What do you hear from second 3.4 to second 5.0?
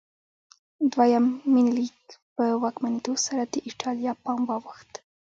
د ایټالیا پام واوښت.